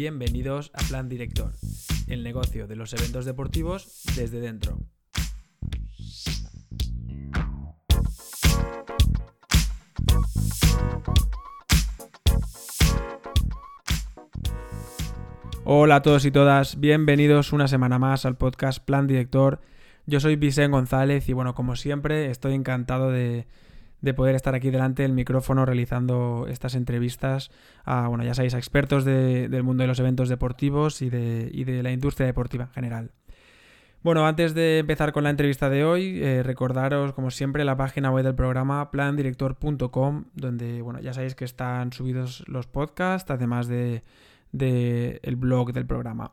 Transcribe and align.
Bienvenidos 0.00 0.70
a 0.72 0.82
Plan 0.88 1.10
Director, 1.10 1.52
el 2.06 2.24
negocio 2.24 2.66
de 2.66 2.74
los 2.74 2.94
eventos 2.94 3.26
deportivos 3.26 4.02
desde 4.16 4.40
dentro. 4.40 4.78
Hola 15.66 15.96
a 15.96 16.00
todos 16.00 16.24
y 16.24 16.30
todas, 16.30 16.80
bienvenidos 16.80 17.52
una 17.52 17.68
semana 17.68 17.98
más 17.98 18.24
al 18.24 18.38
podcast 18.38 18.82
Plan 18.82 19.06
Director. 19.06 19.60
Yo 20.06 20.18
soy 20.18 20.36
Vicente 20.36 20.72
González 20.72 21.28
y 21.28 21.34
bueno, 21.34 21.54
como 21.54 21.76
siempre, 21.76 22.30
estoy 22.30 22.54
encantado 22.54 23.10
de, 23.10 23.46
poder 24.14 24.34
estar 24.34 24.54
aquí 24.54 24.70
delante 24.70 25.02
del 25.02 25.12
micrófono 25.12 25.64
realizando 25.66 26.46
estas 26.48 26.74
entrevistas 26.74 27.50
a, 27.84 28.08
bueno, 28.08 28.24
ya 28.24 28.34
sabéis, 28.34 28.54
a 28.54 28.58
expertos 28.58 29.04
del 29.04 29.62
mundo 29.62 29.82
de 29.82 29.88
los 29.88 30.00
eventos 30.00 30.28
deportivos 30.28 31.02
y 31.02 31.10
de, 31.10 31.80
la 31.82 31.92
industria 31.92 32.26
deportiva 32.26 32.64
en 32.64 32.70
general. 32.70 33.10
Bueno, 34.02 34.26
antes 34.26 34.54
de 34.54 34.78
empezar 34.78 35.12
con 35.12 35.24
la 35.24 35.30
entrevista 35.30 35.68
de 35.68 35.84
hoy, 35.84 36.22
eh, 36.22 36.42
recordaros, 36.42 37.12
como 37.12 37.30
siempre, 37.30 37.66
la 37.66 37.76
página 37.76 38.10
web 38.10 38.24
del 38.24 38.34
programa 38.34 38.90
plandirector.com, 38.90 40.24
donde, 40.34 40.80
bueno, 40.80 41.00
ya 41.00 41.12
sabéis 41.12 41.34
que 41.34 41.44
están 41.44 41.92
subidos 41.92 42.42
los 42.48 42.66
podcasts, 42.66 43.30
además 43.30 43.68
de 43.68 44.02
del 44.52 45.36
blog 45.36 45.72
del 45.72 45.86
programa. 45.86 46.32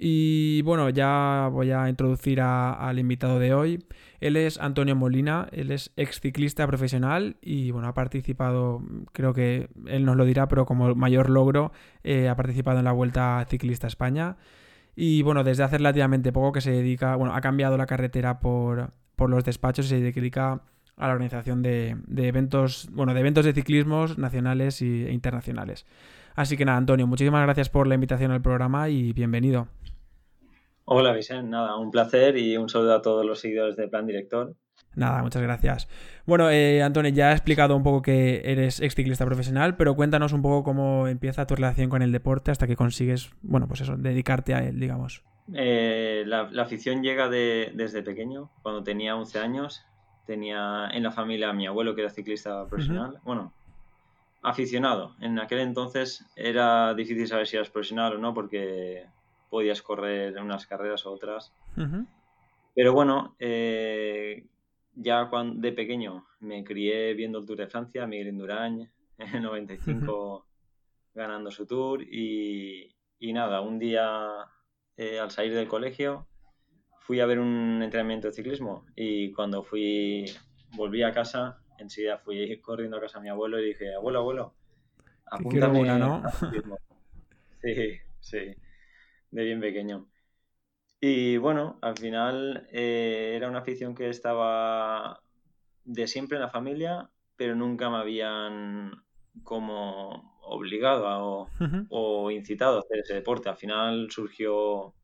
Y 0.00 0.62
bueno, 0.62 0.88
ya 0.90 1.48
voy 1.50 1.72
a 1.72 1.88
introducir 1.88 2.40
al 2.40 3.00
invitado 3.00 3.40
de 3.40 3.52
hoy. 3.52 3.84
Él 4.20 4.36
es 4.36 4.58
Antonio 4.58 4.94
Molina, 4.94 5.48
él 5.50 5.72
es 5.72 5.90
ex 5.96 6.20
ciclista 6.20 6.64
profesional 6.68 7.36
y 7.42 7.72
bueno, 7.72 7.88
ha 7.88 7.94
participado, 7.94 8.80
creo 9.12 9.34
que 9.34 9.68
él 9.86 10.04
nos 10.04 10.16
lo 10.16 10.24
dirá, 10.24 10.46
pero 10.46 10.66
como 10.66 10.94
mayor 10.94 11.28
logro, 11.30 11.72
eh, 12.04 12.28
ha 12.28 12.36
participado 12.36 12.78
en 12.78 12.84
la 12.84 12.92
Vuelta 12.92 13.44
Ciclista 13.50 13.88
España. 13.88 14.36
Y 14.94 15.22
bueno, 15.22 15.42
desde 15.42 15.64
hace 15.64 15.78
relativamente 15.78 16.32
poco 16.32 16.52
que 16.52 16.60
se 16.60 16.70
dedica, 16.70 17.16
bueno, 17.16 17.34
ha 17.34 17.40
cambiado 17.40 17.76
la 17.76 17.86
carretera 17.86 18.38
por, 18.38 18.92
por 19.16 19.30
los 19.30 19.44
despachos 19.44 19.86
y 19.86 19.88
se 19.88 20.00
dedica 20.00 20.62
a 20.96 21.06
la 21.06 21.12
organización 21.12 21.62
de, 21.62 21.96
de 22.06 22.28
eventos, 22.28 22.88
bueno, 22.92 23.14
de 23.14 23.20
eventos 23.20 23.44
de 23.44 23.52
ciclismos 23.52 24.16
nacionales 24.16 24.80
e 24.80 25.12
internacionales. 25.12 25.86
Así 26.36 26.56
que 26.56 26.64
nada, 26.64 26.78
Antonio, 26.78 27.06
muchísimas 27.08 27.42
gracias 27.42 27.68
por 27.68 27.88
la 27.88 27.96
invitación 27.96 28.30
al 28.30 28.42
programa 28.42 28.88
y 28.88 29.12
bienvenido. 29.12 29.66
Hola, 30.90 31.12
Vicente. 31.12 31.50
Nada, 31.50 31.76
un 31.76 31.90
placer 31.90 32.38
y 32.38 32.56
un 32.56 32.70
saludo 32.70 32.94
a 32.94 33.02
todos 33.02 33.22
los 33.26 33.40
seguidores 33.40 33.76
de 33.76 33.88
Plan 33.88 34.06
Director. 34.06 34.54
Nada, 34.94 35.22
muchas 35.22 35.42
gracias. 35.42 35.86
Bueno, 36.24 36.48
eh, 36.50 36.82
Antonio, 36.82 37.10
ya 37.10 37.28
has 37.28 37.34
explicado 37.34 37.76
un 37.76 37.82
poco 37.82 38.00
que 38.00 38.40
eres 38.42 38.80
ex 38.80 38.94
ciclista 38.94 39.26
profesional, 39.26 39.76
pero 39.76 39.94
cuéntanos 39.94 40.32
un 40.32 40.40
poco 40.40 40.64
cómo 40.64 41.06
empieza 41.06 41.46
tu 41.46 41.56
relación 41.56 41.90
con 41.90 42.00
el 42.00 42.10
deporte 42.10 42.52
hasta 42.52 42.66
que 42.66 42.74
consigues, 42.74 43.30
bueno, 43.42 43.68
pues 43.68 43.82
eso, 43.82 43.98
dedicarte 43.98 44.54
a 44.54 44.66
él, 44.66 44.80
digamos. 44.80 45.22
Eh, 45.52 46.24
la, 46.26 46.48
afición 46.58 47.02
llega 47.02 47.28
desde 47.28 48.02
pequeño. 48.02 48.48
Cuando 48.62 48.82
tenía 48.82 49.14
11 49.14 49.40
años, 49.40 49.84
tenía 50.24 50.88
en 50.90 51.02
la 51.02 51.10
familia 51.10 51.50
a 51.50 51.52
mi 51.52 51.66
abuelo 51.66 51.94
que 51.94 52.00
era 52.00 52.10
ciclista 52.10 52.64
profesional. 52.66 53.18
Bueno, 53.24 53.52
aficionado. 54.40 55.16
En 55.20 55.38
aquel 55.38 55.58
entonces 55.58 56.24
era 56.34 56.94
difícil 56.94 57.28
saber 57.28 57.46
si 57.46 57.56
eras 57.56 57.68
profesional 57.68 58.14
o 58.14 58.18
no 58.18 58.32
porque 58.32 59.04
podías 59.48 59.82
correr 59.82 60.36
unas 60.38 60.66
carreras 60.66 61.06
o 61.06 61.12
otras. 61.12 61.52
Pero 62.74 62.92
bueno, 62.92 63.34
eh, 63.38 64.44
ya 64.94 65.28
cuando, 65.28 65.60
de 65.60 65.72
pequeño 65.72 66.26
me 66.40 66.64
crié 66.64 67.14
viendo 67.14 67.38
el 67.38 67.46
Tour 67.46 67.58
de 67.58 67.68
Francia, 67.68 68.06
Miguel 68.06 68.28
Indurain 68.28 68.88
en 69.18 69.42
95 69.42 70.46
ganando 71.14 71.50
su 71.50 71.66
tour 71.66 72.02
y, 72.02 72.94
nada, 73.20 73.60
un 73.60 73.78
día 73.78 74.46
eh, 74.96 75.18
al 75.18 75.30
salir 75.30 75.54
del 75.54 75.66
colegio 75.66 76.28
fui 77.00 77.20
a 77.20 77.26
ver 77.26 77.40
un 77.40 77.80
entrenamiento 77.82 78.28
de 78.28 78.34
ciclismo 78.34 78.84
y 78.94 79.32
cuando 79.32 79.62
fui 79.62 80.26
volví 80.76 81.02
a 81.02 81.12
casa 81.12 81.60
enseguida 81.78 82.18
fui 82.18 82.60
corriendo 82.62 82.96
a 82.96 83.00
casa 83.00 83.18
de 83.18 83.24
mi 83.24 83.28
abuelo 83.30 83.58
y 83.60 83.66
dije, 83.66 83.94
abuelo, 83.94 84.20
abuelo, 84.20 84.54
apúntame. 85.26 85.80
Una, 85.80 85.98
¿no? 85.98 86.22
sí, 87.62 87.98
sí, 88.20 88.54
de 89.30 89.44
bien 89.44 89.60
pequeño. 89.60 90.08
Y 91.00 91.36
bueno, 91.36 91.78
al 91.80 91.96
final 91.96 92.66
eh, 92.72 93.34
era 93.36 93.48
una 93.48 93.60
afición 93.60 93.94
que 93.94 94.08
estaba 94.08 95.20
de 95.84 96.06
siempre 96.06 96.36
en 96.36 96.42
la 96.42 96.50
familia, 96.50 97.10
pero 97.36 97.54
nunca 97.54 97.88
me 97.88 97.98
habían 97.98 99.02
como 99.44 100.36
obligado 100.42 101.48
o 101.90 102.30
incitado 102.30 102.76
a 102.76 102.80
hacer 102.80 102.98
ese 102.98 103.14
deporte. 103.14 103.48
Al 103.48 103.56
final 103.56 104.08
surgió, 104.10 104.94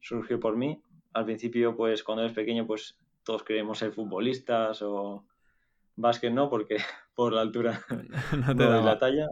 surgió 0.00 0.38
por 0.38 0.56
mí. 0.56 0.82
Al 1.14 1.24
principio, 1.24 1.76
pues 1.76 2.02
cuando 2.02 2.22
eres 2.22 2.34
pequeño, 2.34 2.66
pues 2.66 2.96
todos 3.24 3.42
queremos 3.42 3.78
ser 3.78 3.92
futbolistas 3.92 4.82
o, 4.82 5.24
Básquet 5.96 6.32
no, 6.32 6.48
porque 6.48 6.76
por 7.14 7.32
la 7.32 7.42
altura 7.42 7.80
no 8.36 8.56
te 8.56 8.64
doy 8.64 8.84
la 8.84 8.98
talla. 8.98 9.28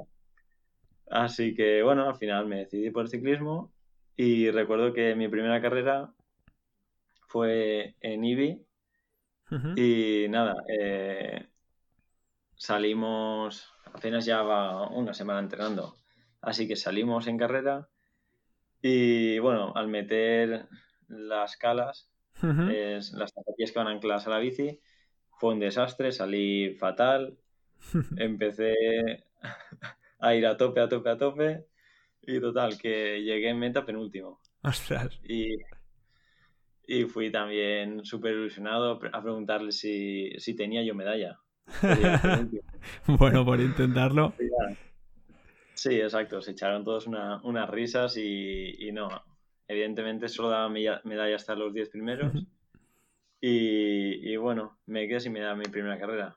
Así 1.10 1.54
que 1.54 1.82
bueno, 1.82 2.08
al 2.08 2.16
final 2.16 2.46
me 2.46 2.58
decidí 2.58 2.90
por 2.90 3.02
el 3.02 3.10
ciclismo 3.10 3.72
y 4.22 4.50
recuerdo 4.50 4.92
que 4.92 5.14
mi 5.14 5.28
primera 5.28 5.62
carrera 5.62 6.12
fue 7.26 7.96
en 8.02 8.22
IBI. 8.22 8.66
Y 9.76 10.26
nada, 10.28 10.56
eh, 10.68 11.48
salimos, 12.54 13.72
apenas 13.86 14.26
ya 14.26 14.42
va 14.42 14.90
una 14.90 15.14
semana 15.14 15.40
entrenando, 15.40 15.96
así 16.42 16.68
que 16.68 16.76
salimos 16.76 17.28
en 17.28 17.38
carrera. 17.38 17.88
Y 18.82 19.38
bueno, 19.38 19.72
al 19.74 19.88
meter 19.88 20.68
las 21.08 21.56
calas, 21.56 22.10
es, 22.70 23.12
las 23.12 23.32
zapatillas 23.32 23.72
que 23.72 23.78
van 23.78 23.88
ancladas 23.88 24.26
a 24.26 24.30
la 24.30 24.38
bici, 24.38 24.80
fue 25.38 25.54
un 25.54 25.60
desastre, 25.60 26.12
salí 26.12 26.74
fatal, 26.74 27.38
empecé 28.18 28.74
a 30.20 30.34
ir 30.34 30.46
a 30.46 30.58
tope, 30.58 30.80
a 30.80 30.88
tope, 30.90 31.08
a 31.08 31.16
tope 31.16 31.70
y 32.22 32.40
total, 32.40 32.78
que 32.78 33.22
llegué 33.22 33.48
en 33.48 33.58
meta 33.58 33.84
penúltimo. 33.84 34.40
Ostras. 34.62 35.20
Y, 35.28 35.56
y 36.86 37.04
fui 37.04 37.30
también 37.30 38.04
súper 38.04 38.32
ilusionado 38.32 39.00
a 39.12 39.22
preguntarle 39.22 39.70
si, 39.70 40.54
tenía 40.56 40.82
yo 40.82 40.94
medalla. 40.94 41.38
bueno, 43.06 43.44
por 43.44 43.60
intentarlo. 43.60 44.34
Sí, 45.72 45.98
exacto. 45.98 46.42
Se 46.42 46.50
echaron 46.50 46.84
todos 46.84 47.06
unas 47.06 47.70
risas 47.70 48.14
y, 48.18 48.90
no. 48.92 49.08
Evidentemente 49.66 50.28
solo 50.28 50.50
daba 50.50 50.68
medalla 50.68 51.36
hasta 51.36 51.54
los 51.54 51.72
10 51.72 51.88
primeros. 51.88 52.34
Y, 53.40 54.36
bueno, 54.36 54.78
me 54.84 55.08
quedé 55.08 55.20
sin 55.20 55.32
da 55.32 55.54
mi 55.54 55.64
primera 55.64 55.98
carrera. 55.98 56.36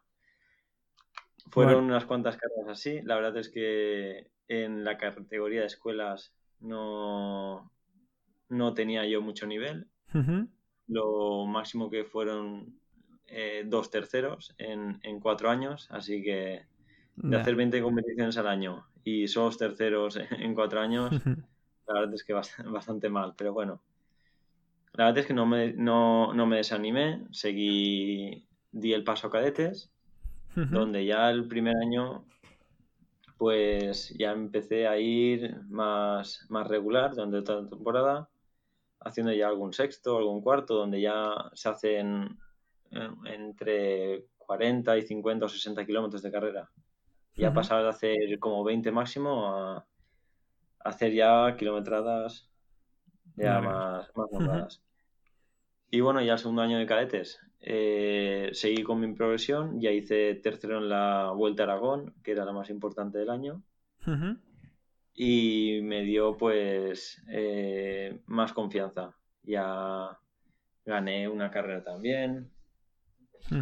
Fueron 1.49 1.83
unas 1.83 2.05
cuantas 2.05 2.37
carreras 2.37 2.79
así. 2.79 3.01
La 3.01 3.15
verdad 3.15 3.35
es 3.35 3.49
que 3.49 4.31
en 4.47 4.83
la 4.83 4.97
categoría 4.97 5.61
de 5.61 5.67
escuelas 5.67 6.33
no, 6.59 7.71
no 8.49 8.73
tenía 8.73 9.05
yo 9.05 9.21
mucho 9.21 9.47
nivel. 9.47 9.87
Lo 10.87 11.45
máximo 11.45 11.89
que 11.89 12.03
fueron 12.03 12.77
eh, 13.27 13.63
dos 13.65 13.89
terceros 13.89 14.53
en, 14.57 14.99
cuatro 15.19 15.49
años. 15.49 15.87
Así 15.91 16.21
que 16.21 16.65
de 17.15 17.37
hacer 17.37 17.55
20 17.55 17.81
competiciones 17.81 18.37
al 18.37 18.47
año 18.47 18.85
y 19.03 19.27
solo 19.27 19.55
terceros 19.55 20.17
en 20.31 20.53
cuatro 20.55 20.79
años, 20.79 21.11
la 21.87 21.93
verdad 21.93 22.13
es 22.13 22.23
que 22.23 22.33
bastante 22.33 23.09
mal. 23.09 23.33
Pero 23.37 23.53
bueno, 23.53 23.81
la 24.93 25.05
verdad 25.05 25.19
es 25.19 25.25
que 25.25 25.33
no 25.33 25.45
me, 25.45 25.73
no, 25.73 26.33
me 26.33 26.57
desanimé, 26.57 27.23
seguí, 27.31 28.45
di 28.71 28.93
el 28.93 29.03
paso 29.03 29.27
a 29.27 29.31
cadetes, 29.31 29.89
donde 30.55 31.03
ya 31.03 31.31
el 31.31 31.47
primer 31.47 31.75
año 31.77 32.25
pues 33.37 34.13
ya 34.17 34.31
empecé 34.31 34.87
a 34.87 34.97
ir 34.97 35.61
más, 35.69 36.45
más 36.49 36.67
regular 36.67 37.11
durante 37.15 37.41
toda 37.41 37.61
la 37.61 37.69
temporada, 37.69 38.29
haciendo 38.99 39.33
ya 39.33 39.47
algún 39.47 39.73
sexto, 39.73 40.17
algún 40.17 40.41
cuarto, 40.41 40.75
donde 40.75 41.01
ya 41.01 41.49
se 41.53 41.69
hacen 41.69 42.39
eh, 42.91 43.09
entre 43.25 44.25
40 44.37 44.97
y 44.97 45.01
50 45.01 45.45
o 45.45 45.49
60 45.49 45.85
kilómetros 45.85 46.21
de 46.21 46.31
carrera. 46.31 46.69
Ya 47.35 47.49
uh 47.49 47.53
de 47.53 47.89
hacer 47.89 48.39
como 48.39 48.63
20 48.63 48.91
máximo 48.91 49.47
a 49.47 49.85
hacer 50.83 51.13
ya 51.13 51.55
kilometradas 51.57 52.47
ya 53.35 53.59
más, 53.59 54.11
más 54.15 54.81
Y 55.93 56.01
bueno, 56.01 56.23
ya 56.23 56.33
el 56.33 56.39
segundo 56.39 56.63
año 56.63 56.79
de 56.79 56.87
cadetes 56.87 57.39
eh, 57.61 58.49
seguí 58.53 58.81
con 58.81 58.99
mi 58.99 59.13
progresión, 59.13 59.79
ya 59.79 59.91
hice 59.91 60.33
tercero 60.33 60.79
en 60.79 60.89
la 60.89 61.31
Vuelta 61.35 61.61
a 61.61 61.65
Aragón, 61.67 62.15
que 62.23 62.31
era 62.31 62.45
la 62.45 62.51
más 62.51 62.71
importante 62.71 63.19
del 63.19 63.29
año. 63.29 63.61
Y 65.13 65.81
me 65.83 66.01
dio 66.01 66.35
pues 66.35 67.21
eh, 67.29 68.19
más 68.25 68.53
confianza. 68.53 69.15
Ya 69.43 70.17
gané 70.83 71.27
una 71.29 71.51
carrera 71.51 71.83
también. 71.83 72.49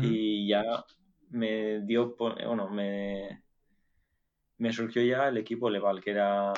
Y 0.01 0.47
ya 0.47 0.85
me 1.31 1.81
dio, 1.81 2.15
bueno, 2.17 2.69
me, 2.69 3.43
me 4.57 4.71
surgió 4.71 5.03
ya 5.03 5.27
el 5.27 5.35
equipo 5.35 5.69
Leval, 5.69 6.01
que 6.01 6.11
era 6.11 6.53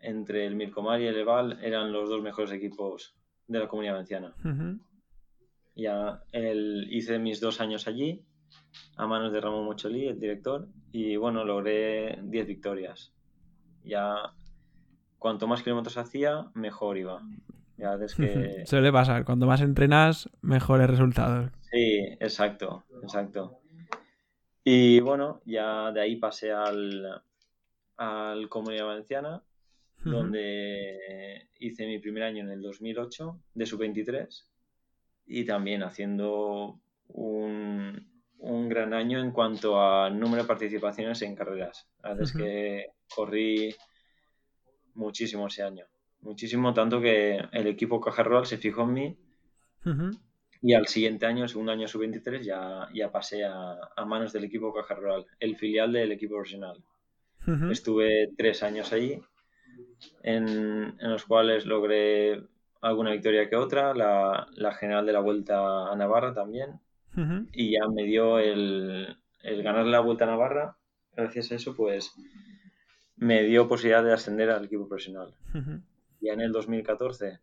entre 0.00 0.44
el 0.46 0.56
Mircomar 0.56 1.00
y 1.00 1.06
el 1.06 1.16
Eval 1.16 1.60
eran 1.62 1.92
los 1.92 2.08
dos 2.08 2.20
mejores 2.22 2.50
equipos 2.50 3.14
de 3.46 3.58
la 3.58 3.68
comunidad 3.68 3.94
valenciana. 3.94 4.34
Ya 5.74 6.22
el, 6.32 6.86
hice 6.90 7.18
mis 7.18 7.40
dos 7.40 7.60
años 7.60 7.88
allí, 7.88 8.24
a 8.96 9.06
manos 9.06 9.32
de 9.32 9.40
Ramón 9.40 9.64
Mocholí, 9.64 10.06
el 10.06 10.20
director, 10.20 10.68
y 10.92 11.16
bueno, 11.16 11.44
logré 11.44 12.18
10 12.22 12.46
victorias. 12.46 13.12
Ya 13.82 14.14
cuanto 15.18 15.46
más 15.46 15.62
kilómetros 15.62 15.96
hacía, 15.98 16.50
mejor 16.54 16.96
iba. 16.98 17.22
Ya 17.76 17.94
es 17.94 18.14
que... 18.14 18.64
Suele 18.66 18.92
pasar, 18.92 19.24
cuanto 19.24 19.46
más 19.46 19.60
entrenas, 19.60 20.30
mejores 20.42 20.88
resultados. 20.88 21.50
Sí, 21.72 21.98
exacto, 22.20 22.84
exacto. 23.02 23.60
Y 24.62 25.00
bueno, 25.00 25.42
ya 25.44 25.92
de 25.92 26.00
ahí 26.00 26.16
pasé 26.16 26.52
al, 26.52 27.22
al 27.96 28.48
Comunidad 28.48 28.86
Valenciana, 28.86 29.42
donde 30.04 31.48
hice 31.58 31.86
mi 31.86 31.98
primer 31.98 32.24
año 32.24 32.42
en 32.42 32.50
el 32.50 32.62
2008 32.62 33.40
de 33.54 33.66
sub-23 33.66 34.44
y 35.26 35.44
también 35.44 35.82
haciendo 35.82 36.80
un, 37.08 38.06
un, 38.38 38.68
gran 38.68 38.92
año 38.92 39.20
en 39.20 39.30
cuanto 39.30 39.80
a 39.80 40.10
número 40.10 40.42
de 40.42 40.48
participaciones 40.48 41.22
en 41.22 41.34
carreras. 41.34 41.88
La 42.02 42.10
verdad 42.10 42.24
es 42.24 42.32
que 42.32 42.86
corrí 43.14 43.74
muchísimo 44.94 45.46
ese 45.46 45.62
año. 45.62 45.86
Muchísimo, 46.20 46.72
tanto 46.72 47.00
que 47.00 47.38
el 47.52 47.66
equipo 47.66 48.00
Caja 48.00 48.44
se 48.44 48.58
fijó 48.58 48.82
en 48.82 48.92
mí. 48.92 49.18
Y 50.62 50.72
al 50.72 50.86
siguiente 50.88 51.26
año, 51.26 51.42
el 51.42 51.50
segundo 51.50 51.72
año 51.72 51.86
sub-23, 51.86 52.40
ya, 52.40 52.88
ya 52.94 53.12
pasé 53.12 53.44
a, 53.44 53.76
a, 53.94 54.04
manos 54.06 54.32
del 54.32 54.44
equipo 54.44 54.72
Caja 54.72 54.96
el 55.38 55.56
filial 55.56 55.92
del 55.92 56.12
equipo 56.12 56.34
profesional. 56.34 56.82
Estuve 57.70 58.30
tres 58.38 58.62
años 58.62 58.90
ahí, 58.94 59.20
en, 60.22 60.96
en, 60.98 61.10
los 61.10 61.24
cuales 61.24 61.66
logré 61.66 62.42
alguna 62.80 63.12
victoria 63.12 63.48
que 63.48 63.56
otra, 63.56 63.94
la, 63.94 64.46
la 64.54 64.74
general 64.74 65.06
de 65.06 65.12
la 65.12 65.20
Vuelta 65.20 65.90
a 65.90 65.96
Navarra 65.96 66.34
también. 66.34 66.80
Y 67.52 67.70
ya 67.70 67.86
me 67.86 68.02
dio 68.02 68.40
el, 68.40 69.16
el 69.42 69.62
ganar 69.62 69.86
la 69.86 70.00
Vuelta 70.00 70.24
a 70.24 70.28
Navarra, 70.28 70.76
gracias 71.14 71.52
a 71.52 71.54
eso, 71.54 71.76
pues 71.76 72.12
me 73.16 73.44
dio 73.44 73.68
posibilidad 73.68 74.02
de 74.02 74.12
ascender 74.12 74.50
al 74.50 74.64
equipo 74.64 74.88
profesional. 74.88 75.34
Ya 76.20 76.32
en 76.32 76.40
el 76.40 76.52
2014 76.52 77.38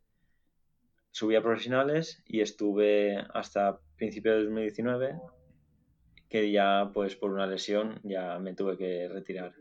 subí 1.12 1.36
a 1.36 1.42
profesionales 1.42 2.21
y 2.25 2.42
estuve 2.42 3.18
hasta 3.33 3.80
principios 3.95 4.36
de 4.36 4.44
2019 4.44 5.19
que 6.30 6.51
ya 6.51 6.92
pues 6.94 7.15
por 7.15 7.31
una 7.31 7.45
lesión 7.45 8.00
ya 8.04 8.39
me 8.39 8.54
tuve 8.56 8.77
que 8.77 9.09
retirar. 9.09 9.54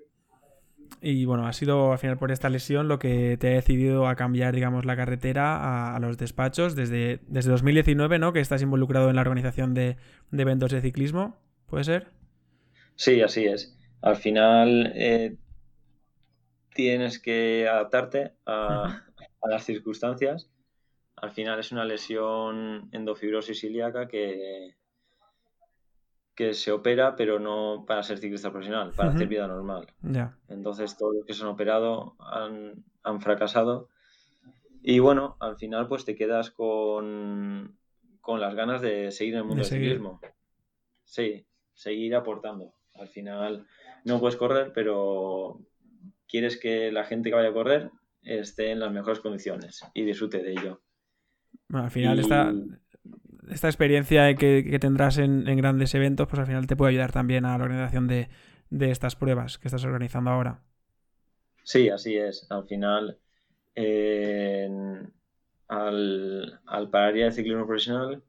Y 1.02 1.24
bueno, 1.24 1.46
ha 1.46 1.52
sido 1.52 1.92
al 1.92 1.98
final 1.98 2.18
por 2.18 2.30
esta 2.30 2.48
lesión 2.48 2.88
lo 2.88 2.98
que 2.98 3.36
te 3.38 3.48
ha 3.48 3.54
decidido 3.54 4.06
a 4.06 4.16
cambiar, 4.16 4.54
digamos, 4.54 4.84
la 4.84 4.96
carretera 4.96 5.94
a, 5.94 5.98
los 6.00 6.18
despachos 6.18 6.76
desde, 6.76 7.20
desde 7.26 7.50
2019, 7.50 8.18
¿no? 8.18 8.32
Que 8.32 8.40
estás 8.40 8.62
involucrado 8.62 9.08
en 9.08 9.16
la 9.16 9.22
organización 9.22 9.72
de, 9.74 9.96
de 10.30 10.42
eventos 10.42 10.70
de 10.72 10.80
ciclismo, 10.80 11.36
¿puede 11.66 11.84
ser? 11.84 12.08
Sí, 12.96 13.22
así 13.22 13.46
es. 13.46 13.74
Al 14.02 14.16
final 14.16 14.92
eh, 14.94 15.36
tienes 16.74 17.18
que 17.18 17.68
adaptarte 17.68 18.32
a, 18.46 19.04
las 19.48 19.64
circunstancias. 19.64 20.50
Al 21.16 21.30
final 21.30 21.58
es 21.58 21.72
una 21.72 21.84
lesión 21.84 22.88
endofibrosis 22.92 23.64
ilíaca 23.64 24.06
que, 24.08 24.74
que 26.40 26.54
se 26.54 26.72
opera, 26.72 27.16
pero 27.16 27.38
no 27.38 27.84
para 27.86 28.02
ser 28.02 28.16
ciclista 28.16 28.50
profesional, 28.50 28.92
para 28.96 29.10
hacer 29.10 29.28
vida 29.28 29.46
normal. 29.46 29.88
Entonces 30.48 30.96
todos 30.96 31.16
los 31.16 31.26
que 31.26 31.34
se 31.34 31.42
han 31.42 31.50
operado 31.50 32.16
han, 32.18 33.20
fracasado. 33.20 33.90
Y 34.82 35.00
bueno, 35.00 35.36
al 35.38 35.58
final 35.58 35.86
pues 35.86 36.06
te 36.06 36.16
quedas 36.16 36.50
con, 36.50 37.76
con 38.22 38.40
las 38.40 38.54
ganas 38.54 38.80
de 38.80 39.10
seguir 39.10 39.34
en 39.34 39.40
el 39.40 39.44
mundo 39.44 39.62
del 39.62 39.70
ciclismo. 39.70 40.18
Sí, 41.04 41.44
seguir 41.74 42.14
aportando. 42.14 42.72
Al 42.94 43.08
final 43.08 43.66
no 44.06 44.18
puedes 44.18 44.36
correr, 44.36 44.72
pero 44.74 45.60
quieres 46.26 46.58
que 46.58 46.90
la 46.90 47.04
gente 47.04 47.28
que 47.28 47.36
vaya 47.36 47.50
a 47.50 47.52
correr 47.52 47.90
esté 48.22 48.70
en 48.70 48.80
las 48.80 48.92
mejores 48.92 49.20
condiciones 49.20 49.84
y 49.92 50.04
disfrute 50.04 50.42
de 50.42 50.52
ello. 50.52 50.80
Bueno, 51.68 51.84
al 51.84 51.90
final 51.90 52.80
esta, 53.50 53.68
experiencia 53.68 54.34
que, 54.34 54.78
tendrás 54.80 55.18
en, 55.18 55.44
grandes 55.56 55.94
eventos, 55.94 56.26
pues 56.28 56.40
al 56.40 56.46
final 56.46 56.66
te 56.66 56.76
puede 56.76 56.90
ayudar 56.90 57.12
también 57.12 57.44
a 57.44 57.56
la 57.56 57.64
organización 57.64 58.08
de, 58.08 58.28
estas 58.70 59.16
pruebas 59.16 59.58
que 59.58 59.68
estás 59.68 59.84
organizando 59.84 60.30
ahora. 60.30 60.62
Sí, 61.64 61.88
así 61.88 62.16
es. 62.16 62.46
Al 62.50 62.66
final, 62.66 63.18
al, 65.68 66.60
al 66.66 66.90
parar 66.90 67.16
ya 67.16 67.24
de 67.26 67.32
ciclismo 67.32 67.66
profesional, 67.66 68.22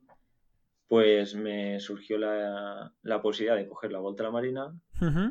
pues 0.91 1.35
me 1.35 1.79
surgió 1.79 2.17
la, 2.17 2.91
posibilidad 3.21 3.55
de 3.55 3.65
coger 3.65 3.93
la 3.93 3.99
Vuelta 3.99 4.23
a 4.23 4.25
la 4.25 4.31
Marina 4.31 4.75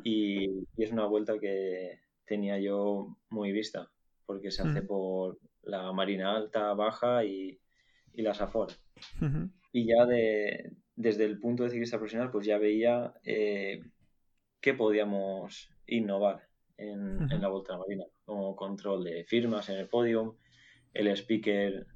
y, 0.03 0.67
es 0.79 0.91
una 0.91 1.05
vuelta 1.05 1.39
que, 1.39 2.01
tenía 2.25 2.59
yo 2.59 3.19
muy 3.29 3.53
vista, 3.53 3.91
porque 4.25 4.51
se 4.51 4.63
hace 4.63 4.81
mm. 4.81 4.87
por 4.87 5.39
la 5.63 5.93
Marina 5.93 6.35
Alta, 6.35 6.73
Baja 6.73 7.27
y, 7.27 7.61
y 8.15 8.23
la 8.23 8.33
Safor. 8.33 8.69
Y 9.73 9.87
ya 9.87 10.07
de, 10.07 10.73
desde 10.97 11.25
el 11.25 11.39
punto 11.39 11.65
de 11.65 11.71
ciclista 11.71 11.99
profesional, 11.99 12.31
pues 12.31 12.47
ya 12.47 12.59
veía 12.59 13.15
eh, 13.25 13.83
que 14.61 14.75
podíamos 14.75 15.71
innovar 15.87 16.49
en, 16.77 17.29
la 17.29 17.49
Vuelta 17.49 17.75
a 17.75 17.77
la 17.77 17.83
Marina, 17.83 18.05
como 18.25 18.57
control 18.57 19.05
de 19.05 19.25
firmas 19.25 19.69
en 19.69 19.77
el 19.77 19.89
podium, 19.89 20.35
el 20.95 21.09
speaker 21.09 21.87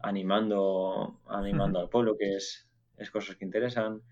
animando, 0.00 1.20
animando 1.26 1.78
al 1.78 1.88
pueblo, 1.88 2.16
que 2.18 2.36
es, 2.36 2.68
es 2.96 3.10
cosas 3.10 3.36
que 3.36 3.44
interesan. 3.44 4.02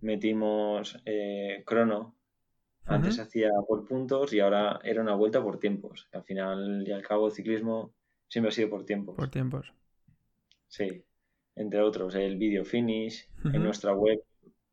Metimos 0.00 1.00
eh, 1.04 1.62
crono 1.64 2.16
antes 2.84 3.16
se 3.16 3.22
hacía 3.22 3.50
por 3.66 3.86
puntos 3.86 4.32
y 4.32 4.40
ahora 4.40 4.80
era 4.82 5.02
una 5.02 5.14
vuelta 5.14 5.42
por 5.42 5.58
tiempos. 5.58 6.08
Al 6.12 6.24
final 6.24 6.84
y 6.86 6.92
al 6.92 7.02
cabo 7.02 7.28
el 7.28 7.32
ciclismo 7.32 7.94
siempre 8.28 8.48
ha 8.48 8.52
sido 8.52 8.70
por 8.70 8.84
tiempos. 8.84 9.16
Por 9.16 9.30
tiempos. 9.30 9.72
Sí, 10.68 11.04
entre 11.56 11.80
otros 11.80 12.14
el 12.14 12.36
video 12.36 12.64
finish. 12.64 13.26
En 13.44 13.62
nuestra 13.62 13.92
web 13.92 14.22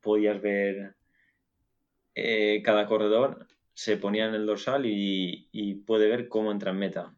podías 0.01 0.41
ver 0.41 0.93
eh, 2.15 2.61
cada 2.63 2.85
corredor, 2.85 3.47
se 3.73 3.97
ponía 3.97 4.27
en 4.27 4.35
el 4.35 4.45
dorsal 4.45 4.85
y, 4.85 5.83
puede 5.85 6.07
ver 6.07 6.27
cómo 6.27 6.51
entra 6.51 6.71
en 6.71 6.77
meta. 6.77 7.13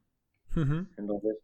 Entonces, 0.55 1.37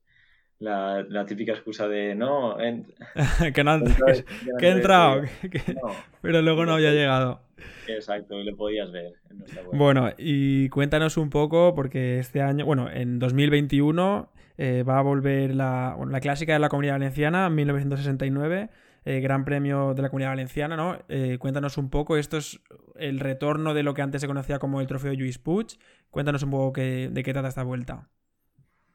la, 0.59 1.25
típica 1.27 1.53
excusa 1.53 1.87
de 1.87 2.15
no, 2.15 2.57
que 3.53 3.63
no 3.63 3.79
que 4.59 4.67
he 4.67 4.71
entrado, 4.71 5.21
pero 6.21 6.41
luego 6.41 6.65
no 6.65 6.73
había 6.73 6.91
llegado. 6.91 7.41
Exacto, 7.87 8.39
y 8.39 8.43
lo 8.43 8.55
podías 8.55 8.91
ver 8.91 9.13
en 9.29 9.39
nuestra 9.39 9.63
web. 9.63 9.77
Bueno, 9.77 10.11
y 10.17 10.69
cuéntanos 10.69 11.17
un 11.17 11.29
poco, 11.29 11.73
porque 11.73 12.19
este 12.19 12.41
año, 12.41 12.65
bueno, 12.65 12.89
en 12.91 13.19
2021 13.19 14.29
eh, 14.57 14.83
va 14.83 14.99
a 14.99 15.01
volver 15.01 15.55
la, 15.55 15.97
la 16.09 16.19
clásica 16.19 16.53
de 16.53 16.59
la 16.59 16.69
Comunidad 16.69 16.95
Valenciana, 16.95 17.49
1969. 17.49 18.69
Eh, 19.05 19.21
Gran 19.21 19.45
Premio 19.45 19.93
de 19.93 20.01
la 20.01 20.09
Comunidad 20.09 20.31
Valenciana, 20.31 20.75
¿no? 20.75 20.99
Eh, 21.07 21.37
cuéntanos 21.39 21.77
un 21.77 21.89
poco, 21.89 22.17
esto 22.17 22.35
es 22.35 22.59
el 22.95 23.21
retorno 23.21 23.73
de 23.73 23.81
lo 23.81 23.93
que 23.93 24.01
antes 24.01 24.19
se 24.19 24.27
conocía 24.27 24.59
como 24.59 24.81
el 24.81 24.87
Trofeo 24.87 25.13
Lluís 25.13 25.37
Puig. 25.37 25.79
Cuéntanos 26.09 26.43
un 26.43 26.51
poco 26.51 26.81
de 26.81 27.21
qué 27.23 27.31
trata 27.31 27.47
esta 27.47 27.63
vuelta. 27.63 28.09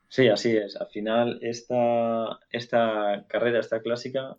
Sí, 0.09 0.29
así 0.29 0.55
es. 0.55 0.77
Al 0.77 0.89
final, 0.89 1.39
esta, 1.41 2.41
esta 2.51 3.25
carrera, 3.27 3.61
esta 3.61 3.81
clásica, 3.81 4.37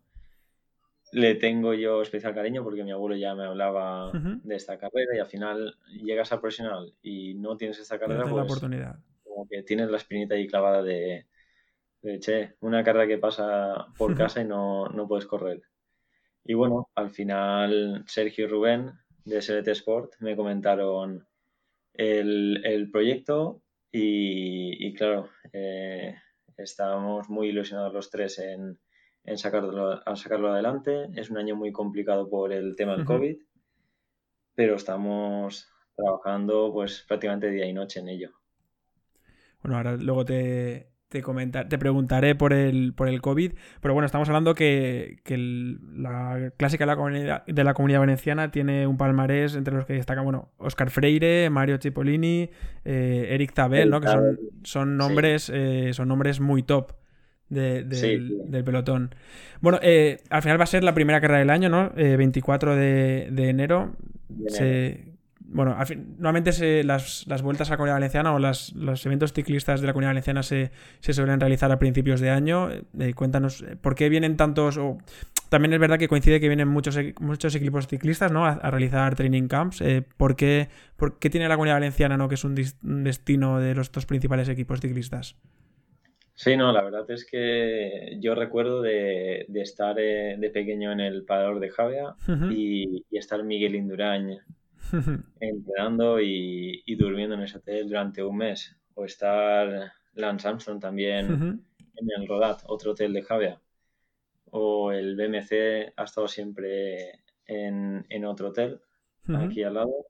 le 1.12 1.34
tengo 1.34 1.74
yo 1.74 2.03
especial 2.03 2.36
cariño 2.36 2.63
porque 2.63 2.84
mi 2.84 2.92
abuelo 2.92 3.15
ya 3.15 3.34
me 3.34 3.46
hablaba 3.46 4.12
de 4.12 4.56
esta 4.56 4.77
carrera 4.77 5.15
y 5.15 5.20
al 5.20 5.25
final 5.25 5.75
llegas 5.88 6.32
a 6.32 6.39
profesional 6.39 6.94
y 7.01 7.34
no 7.34 7.58
tienes 7.58 7.80
esta 7.80 7.98
carrera, 7.98 8.22
pues, 8.22 8.36
la 8.36 8.44
oportunidad. 8.44 9.00
Como 9.33 9.47
que 9.47 9.63
tienes 9.63 9.89
la 9.89 9.97
espinita 9.97 10.35
ahí 10.35 10.47
clavada 10.47 10.83
de, 10.83 11.27
de 12.01 12.19
che, 12.19 12.55
una 12.61 12.83
carrera 12.83 13.07
que 13.07 13.17
pasa 13.17 13.87
por 13.97 14.15
casa 14.15 14.41
y 14.41 14.45
no, 14.45 14.87
no 14.89 15.07
puedes 15.07 15.25
correr. 15.25 15.61
Y 16.45 16.53
bueno, 16.53 16.89
al 16.95 17.09
final 17.09 18.03
Sergio 18.07 18.45
y 18.45 18.47
Rubén 18.47 18.91
de 19.25 19.41
SLT 19.41 19.69
Sport 19.69 20.13
me 20.19 20.35
comentaron 20.35 21.25
el, 21.93 22.61
el 22.65 22.91
proyecto 22.91 23.61
y, 23.91 24.87
y 24.87 24.93
claro, 24.93 25.29
eh, 25.53 26.15
estábamos 26.57 27.29
muy 27.29 27.49
ilusionados 27.49 27.93
los 27.93 28.09
tres 28.09 28.39
en, 28.39 28.79
en 29.23 29.37
sacarlo, 29.37 30.01
a 30.05 30.15
sacarlo 30.15 30.51
adelante. 30.51 31.09
Es 31.15 31.29
un 31.29 31.37
año 31.37 31.55
muy 31.55 31.71
complicado 31.71 32.29
por 32.29 32.51
el 32.51 32.75
tema 32.75 32.95
del 32.95 33.05
COVID, 33.05 33.37
pero 34.55 34.75
estamos 34.75 35.69
trabajando 35.95 36.71
pues 36.73 37.05
prácticamente 37.07 37.49
día 37.51 37.65
y 37.67 37.73
noche 37.73 37.99
en 37.99 38.09
ello. 38.09 38.42
Bueno, 39.63 39.77
ahora 39.77 39.96
luego 39.96 40.25
te, 40.25 40.93
te, 41.08 41.22
comentar, 41.22 41.70
te 41.70 41.77
preguntaré 41.77 42.36
por 42.36 42.53
el, 42.53 42.93
por 42.93 43.08
el 43.08 43.22
COVID, 43.22 43.53
pero 43.79 43.93
bueno, 43.93 44.05
estamos 44.05 44.27
hablando 44.27 44.55
que, 44.55 45.22
la 45.96 46.51
clásica 46.58 46.84
de 46.84 46.88
la, 46.88 46.96
comunidad, 46.96 47.46
de 47.46 47.63
la 47.63 47.74
comunidad 47.74 48.00
valenciana 48.00 48.51
tiene 48.51 48.88
un 48.88 48.98
palmarés 48.98 49.55
entre 49.55 49.74
los 49.74 49.86
que 49.86 49.93
destaca, 49.93 50.22
bueno, 50.22 50.51
Oscar 50.58 50.89
Freire, 50.89 51.50
Mario 51.50 51.77
Cipollini, 51.77 52.50
eh, 52.84 53.27
Eric 53.29 53.53
Tabel, 53.53 53.89
¿no? 53.89 54.01
Que 54.01 54.08
son, 54.08 54.39
son 54.63 54.98
nombres, 54.98 55.50
eh, 55.53 55.91
son 55.93 56.10
nombres 56.10 56.39
muy 56.39 56.63
top. 56.63 56.91
del, 57.50 58.63
pelotón. 58.65 59.15
Bueno, 59.62 59.79
eh, 59.82 60.17
al 60.29 60.41
final 60.41 60.60
va 60.60 60.63
a 60.63 60.67
ser 60.67 60.84
la 60.84 60.93
primera 60.93 61.22
carrera 61.22 61.39
del 61.39 61.51
año, 61.51 61.70
¿no? 61.70 61.91
24 61.96 62.75
de, 62.75 63.50
enero. 63.50 63.96
Se, 64.48 65.12
bueno, 65.53 65.77
normalmente 66.17 66.83
las, 66.83 67.25
vueltas 67.43 67.69
a 67.69 67.74
la 67.74 67.77
comunidad 67.77 67.95
valenciana 67.95 68.33
o 68.33 68.39
los 68.39 69.05
eventos 69.05 69.33
ciclistas 69.33 69.81
de 69.81 69.88
la 69.88 69.93
comunidad 69.93 70.10
valenciana 70.10 70.43
se, 70.43 70.72
suelen 71.00 71.39
realizar 71.39 71.72
a 71.72 71.79
principios 71.79 72.19
de 72.19 72.31
año. 72.31 72.69
Eh, 72.72 73.13
cuéntanos, 73.13 73.62
eh, 73.62 73.75
¿por 73.79 73.95
qué 73.95 74.10
vienen 74.10 74.36
tantos? 74.36 74.79
También 75.50 75.74
es 75.74 75.79
verdad 75.79 76.00
que 76.00 76.07
coincide 76.07 76.39
que 76.39 76.48
vienen 76.48 76.67
muchos, 76.67 76.98
e, 76.98 77.13
muchos 77.19 77.53
equipos 77.53 77.88
ciclistas 77.88 78.31
¿no? 78.31 78.45
a, 78.45 78.55
realizar 78.72 79.15
training 79.15 79.48
camps. 79.48 79.81
Eh, 79.81 80.03
¿por, 80.17 80.36
qué, 80.36 80.69
tiene 81.19 81.48
la 81.48 81.55
comunidad 81.55 81.75
valenciana 81.75 82.17
¿no? 82.17 82.27
que 82.27 82.36
es 82.36 82.43
un, 82.43 82.55
destino 82.81 83.60
de 83.60 83.75
los 83.75 83.91
dos 83.91 84.07
principales 84.07 84.50
equipos 84.50 84.81
ciclistas? 84.81 85.36
Sí, 86.33 86.57
no, 86.57 86.72
la 86.72 86.81
verdad 86.81 87.05
es 87.12 87.27
que 87.29 88.17
yo 88.19 88.33
recuerdo 88.33 88.81
de, 88.81 89.45
estar 89.53 89.95
de 89.95 90.51
pequeño 90.51 90.91
en 90.91 91.00
el 91.00 91.24
Parador 91.24 91.60
de 91.60 91.69
Javea 91.69 92.15
y, 92.50 93.05
y, 93.12 93.17
estar 93.17 93.43
Miguel 93.43 93.75
Indurain 93.75 94.39
entrenando 95.39 96.19
y, 96.21 96.83
durmiendo 96.95 97.35
en 97.35 97.41
ese 97.41 97.57
hotel 97.57 97.88
durante 97.88 98.23
un 98.23 98.38
mes. 98.38 98.75
O 98.95 99.05
estar 99.05 99.91
Lance 100.13 100.47
Armstrong 100.47 100.79
también 100.79 101.63
en 101.95 102.21
el 102.21 102.27
Rodat, 102.27 102.62
otro 102.67 102.91
hotel 102.91 103.13
de 103.13 103.23
Javia. 103.23 103.62
O 104.51 104.91
el 104.91 105.15
BMC 105.15 105.93
ha 105.95 106.03
estado 106.03 106.27
siempre 106.27 107.23
en, 107.47 108.25
otro 108.25 108.50
hotel, 108.50 108.79
aquí 109.27 109.63
al 109.63 109.75
lado. 109.75 110.05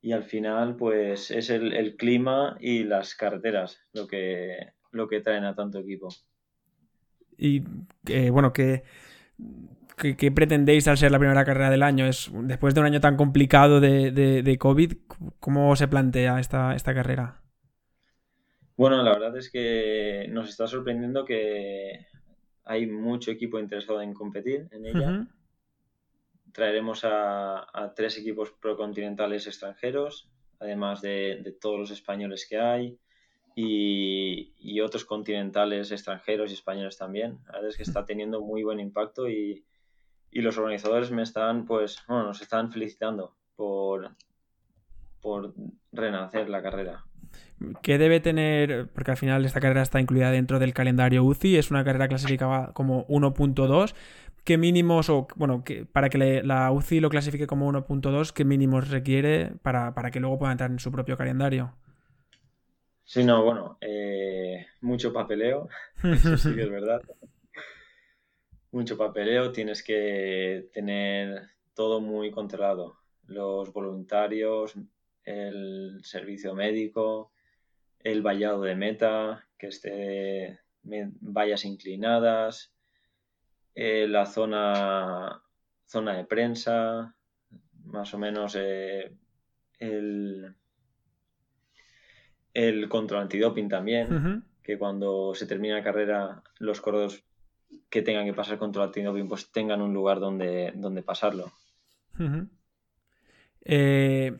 Y 0.00 0.12
al 0.12 0.24
final, 0.24 0.76
pues 0.76 1.30
es 1.30 1.50
el, 1.50 1.96
clima 1.96 2.56
y 2.60 2.84
las 2.84 3.14
carreteras 3.14 3.80
lo 3.92 4.06
que, 4.06 4.72
lo 4.90 5.08
que 5.08 5.20
traen 5.20 5.44
a 5.44 5.54
tanto 5.54 5.78
equipo. 5.78 6.08
Y 7.36 7.62
eh, 8.06 8.30
bueno, 8.30 8.52
que 8.52 8.84
¿Qué, 9.96 10.32
pretendéis 10.32 10.88
al 10.88 10.98
ser 10.98 11.12
la 11.12 11.18
primera 11.18 11.44
carrera 11.44 11.70
del 11.70 11.82
año? 11.82 12.06
Es, 12.06 12.30
después 12.32 12.74
de 12.74 12.80
un 12.80 12.86
año 12.86 13.00
tan 13.00 13.16
complicado 13.16 13.80
de, 13.80 14.56
COVID, 14.58 14.92
¿cómo 15.38 15.76
se 15.76 15.88
plantea 15.88 16.40
esta, 16.40 16.74
esta 16.74 16.94
carrera? 16.94 17.40
Bueno, 18.76 19.02
la 19.02 19.12
verdad 19.12 19.36
es 19.36 19.50
que 19.50 20.26
nos 20.30 20.48
está 20.48 20.66
sorprendiendo 20.66 21.24
que 21.24 22.06
hay 22.64 22.86
mucho 22.86 23.30
equipo 23.30 23.58
interesado 23.58 24.00
en 24.02 24.14
competir 24.14 24.68
en 24.72 24.86
ella. 24.86 25.26
Traeremos 26.52 27.02
a, 27.04 27.92
tres 27.94 28.18
equipos 28.18 28.50
procontinentales 28.50 29.46
extranjeros, 29.46 30.28
además 30.58 31.02
de, 31.02 31.56
todos 31.60 31.78
los 31.78 31.90
españoles 31.92 32.46
que 32.48 32.58
hay, 32.58 32.98
y, 33.54 34.52
y, 34.58 34.80
otros 34.80 35.04
continentales 35.04 35.92
extranjeros 35.92 36.50
y 36.50 36.54
españoles 36.54 36.98
también. 36.98 37.38
La 37.46 37.52
verdad 37.52 37.68
es 37.68 37.76
que 37.76 37.84
está 37.84 38.04
teniendo 38.04 38.40
muy 38.40 38.64
buen 38.64 38.80
impacto 38.80 39.28
y, 39.28 39.64
y 40.34 40.42
los 40.42 40.58
organizadores 40.58 41.12
me 41.12 41.22
están, 41.22 41.64
pues, 41.64 42.02
bueno, 42.08 42.24
nos 42.24 42.42
están 42.42 42.72
felicitando 42.72 43.36
por, 43.54 44.10
por 45.22 45.54
renacer 45.92 46.50
la 46.50 46.60
carrera. 46.60 47.04
¿Qué 47.82 47.98
debe 47.98 48.18
tener? 48.18 48.88
Porque 48.88 49.12
al 49.12 49.16
final 49.16 49.44
esta 49.44 49.60
carrera 49.60 49.82
está 49.82 50.00
incluida 50.00 50.32
dentro 50.32 50.58
del 50.58 50.74
calendario 50.74 51.22
UCI, 51.22 51.56
es 51.56 51.70
una 51.70 51.84
carrera 51.84 52.08
clasificada 52.08 52.72
como 52.72 53.06
1.2. 53.06 53.94
¿Qué 54.42 54.58
mínimos, 54.58 55.08
o 55.08 55.28
bueno, 55.36 55.62
que, 55.62 55.86
para 55.86 56.10
que 56.10 56.42
la 56.42 56.70
UCI 56.72 56.98
lo 56.98 57.10
clasifique 57.10 57.46
como 57.46 57.72
1.2, 57.72 58.32
qué 58.32 58.44
mínimos 58.44 58.90
requiere 58.90 59.52
para, 59.62 59.94
que 60.10 60.18
luego 60.18 60.40
pueda 60.40 60.52
entrar 60.52 60.70
en 60.70 60.80
su 60.80 60.90
propio 60.90 61.16
calendario? 61.16 61.72
Sí, 63.04 63.22
no, 63.22 63.44
bueno, 63.44 63.78
eh, 63.80 64.66
mucho 64.80 65.12
papeleo, 65.12 65.68
eso 66.02 66.36
sí 66.36 66.54
que 66.56 66.62
es 66.62 66.70
verdad 66.70 67.00
mucho 68.74 68.98
papeleo, 68.98 69.52
tienes 69.52 69.82
que 69.82 70.68
tener 70.72 71.48
todo 71.74 72.00
muy 72.00 72.30
controlado. 72.30 72.96
Los 73.26 73.72
voluntarios, 73.72 74.74
el 75.24 76.00
servicio 76.02 76.54
médico, 76.54 77.32
el 78.00 78.20
vallado 78.20 78.62
de 78.62 78.74
meta, 78.74 79.46
que 79.56 79.68
esté 79.68 80.60
vallas 80.82 81.64
inclinadas, 81.64 82.72
eh, 83.74 84.06
la 84.08 84.26
zona, 84.26 85.42
zona 85.86 86.16
de 86.16 86.24
prensa, 86.24 87.14
más 87.84 88.12
o 88.12 88.18
menos 88.18 88.56
eh, 88.58 89.16
el, 89.78 90.54
el 92.52 92.88
control 92.88 93.22
antidoping 93.22 93.68
también, 93.68 94.44
que 94.62 94.78
cuando 94.78 95.34
se 95.34 95.46
termina 95.46 95.76
la 95.76 95.84
carrera 95.84 96.42
los 96.58 96.80
corredores 96.80 97.24
que 97.94 98.02
tengan 98.02 98.24
que 98.24 98.34
pasar 98.34 98.58
contra 98.58 98.90
el 98.92 99.26
pues 99.28 99.52
tengan 99.52 99.80
un 99.80 99.94
lugar 99.94 100.18
donde, 100.18 100.72
donde 100.74 101.00
pasarlo. 101.04 101.52
Eh, 103.64 104.36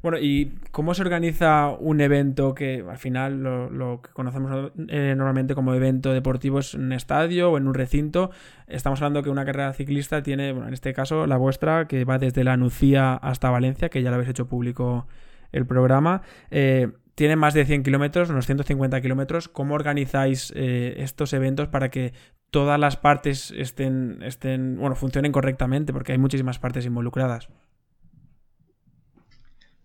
bueno, 0.00 0.18
¿y 0.20 0.54
cómo 0.70 0.94
se 0.94 1.02
organiza 1.02 1.70
un 1.70 2.00
evento 2.00 2.54
que 2.54 2.84
al 2.88 2.98
final 2.98 3.42
lo, 3.42 4.00
que 4.00 4.10
conocemos 4.12 4.70
eh, 4.90 5.14
normalmente 5.16 5.56
como 5.56 5.74
evento 5.74 6.12
deportivo 6.12 6.60
es 6.60 6.74
un 6.74 6.92
estadio 6.92 7.50
o 7.50 7.58
en 7.58 7.66
un 7.66 7.74
recinto? 7.74 8.30
Estamos 8.68 9.00
hablando 9.00 9.24
que 9.24 9.30
una 9.30 9.44
carrera 9.44 9.72
ciclista 9.72 10.22
tiene, 10.22 10.52
bueno, 10.52 10.68
en 10.68 10.74
este 10.74 10.92
caso 10.92 11.26
la 11.26 11.36
vuestra, 11.36 11.88
que 11.88 12.04
va 12.04 12.18
desde 12.18 12.44
la 12.44 12.56
Nucía 12.56 13.14
hasta 13.14 13.50
Valencia, 13.50 13.88
que 13.88 14.04
ya 14.04 14.10
lo 14.10 14.14
habéis 14.14 14.30
hecho 14.30 14.46
público 14.46 15.08
el 15.50 15.66
programa. 15.66 16.22
Eh, 16.52 16.92
tiene 17.16 17.34
más 17.34 17.54
de 17.54 17.64
100 17.64 17.82
kilómetros, 17.82 18.30
unos 18.30 18.46
150 18.46 19.00
kilómetros. 19.00 19.48
¿Cómo 19.48 19.74
organizáis 19.74 20.52
estos 20.54 21.32
eventos 21.32 21.66
para 21.66 21.90
que 21.90 22.12
todas 22.50 22.78
las 22.78 22.96
partes 22.96 23.50
estén, 23.50 24.22
estén, 24.22 24.78
bueno, 24.78 24.94
funcionen 24.96 25.32
correctamente, 25.32 25.92
porque 25.92 26.12
hay 26.12 26.18
muchísimas 26.18 26.58
partes 26.58 26.86
involucradas. 26.86 27.48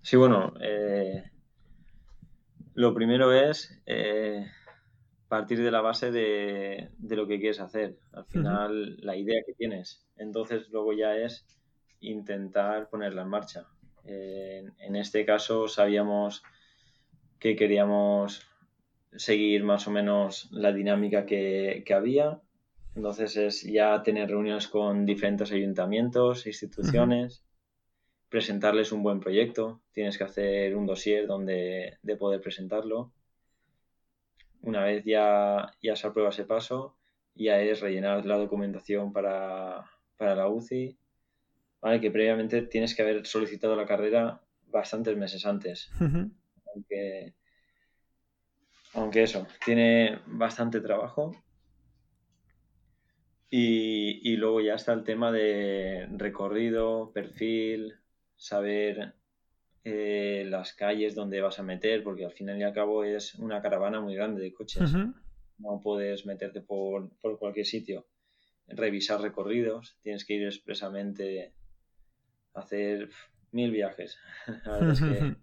Sí, 0.02 0.18
bueno, 0.18 0.54
eh, 0.62 1.24
lo 2.74 2.94
primero 2.94 3.32
es 3.34 3.82
eh, 3.86 4.46
partir 5.28 5.64
de 5.64 5.72
la 5.72 5.82
base 5.82 6.12
de, 6.12 6.92
lo 7.00 7.26
que 7.26 7.40
quieres 7.40 7.60
hacer, 7.60 7.98
al 8.12 8.26
final 8.26 8.98
la 8.98 9.16
idea 9.16 9.42
que 9.46 9.54
tienes. 9.54 10.06
Entonces 10.18 10.70
luego 10.70 10.94
ya 10.94 11.16
es 11.16 11.46
intentar 12.02 12.90
ponerla 12.90 13.24
en 13.24 13.30
marcha. 13.30 13.66
en 14.06 14.96
este 14.96 15.26
caso 15.26 15.68
sabíamos 15.68 16.44
que 17.40 17.56
queríamos 17.56 18.46
seguir 19.16 19.64
más 19.64 19.88
o 19.88 19.92
menos 19.92 20.50
la 20.52 20.72
dinámica 20.72 21.26
que, 21.26 21.84
que 21.86 21.94
había 21.94 22.43
entonces 22.96 23.36
es 23.38 23.64
ya 23.64 24.04
tener 24.04 24.30
reuniones 24.30 24.68
con 24.68 25.06
diferentes 25.06 25.52
ayuntamientos, 25.52 26.46
instituciones, 26.46 27.44
presentarles 28.30 28.92
un 28.92 29.02
buen 29.02 29.20
proyecto, 29.20 29.82
tienes 29.94 30.18
que 30.18 30.24
hacer 30.24 30.76
un 30.76 30.86
dossier 30.86 31.26
donde 31.26 31.98
de 32.02 32.16
poder 32.16 32.42
presentarlo. 32.42 33.12
Una 34.62 34.84
vez 34.84 35.04
ya, 35.06 35.74
ya 35.82 35.96
se 35.96 36.08
aprueba 36.08 36.30
ese 36.30 36.46
paso, 36.46 36.96
ya 37.36 37.60
es 37.60 37.82
rellenar 37.82 38.26
la 38.26 38.38
documentación 38.38 39.12
para, 39.12 39.86
la 40.20 40.48
UCI, 40.48 40.96
¿vale? 41.82 42.00
que 42.00 42.12
previamente 42.12 42.62
tienes 42.62 42.96
que 42.96 43.02
haber 43.02 43.26
solicitado 43.26 43.76
la 43.76 43.86
carrera 43.86 44.42
bastantes 44.68 45.18
meses 45.18 45.46
antes. 45.46 45.90
aunque, 46.00 47.34
aunque 48.94 49.24
eso, 49.24 49.48
tiene 49.66 50.20
bastante 50.28 50.80
trabajo 50.80 51.36
y, 53.56 54.36
luego 54.38 54.62
ya 54.62 54.74
está 54.74 54.94
el 54.94 55.04
tema 55.04 55.32
de 55.32 56.08
recorrido, 56.18 57.12
perfil, 57.14 57.94
saber 58.36 59.14
eh, 59.84 60.44
las 60.50 60.74
calles 60.74 61.14
donde 61.14 61.40
vas 61.40 61.60
a 61.60 61.64
meter, 61.64 62.04
porque 62.04 62.26
al 62.26 62.32
final 62.32 62.58
y 62.58 62.64
al 62.64 62.74
cabo 62.74 63.04
es 63.04 63.36
una 63.36 63.62
caravana 63.62 64.02
muy 64.02 64.16
grande 64.16 64.42
de 64.42 64.54
coches. 64.54 64.92
No 65.60 65.80
puedes 65.84 66.26
meterte 66.26 66.62
por, 66.62 67.12
cualquier 67.38 67.68
sitio. 67.68 68.08
Revisar 68.68 69.22
recorridos, 69.22 69.98
tienes 70.02 70.26
que 70.26 70.34
ir 70.34 70.46
expresamente 70.48 71.54
a 72.56 72.62
hacer 72.62 73.12
mil 73.52 73.70
viajes. 73.70 74.18